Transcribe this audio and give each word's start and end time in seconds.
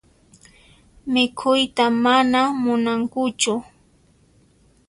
Mikhuyta 1.13 1.85
mana 2.03 2.41
munankuchu. 2.63 3.53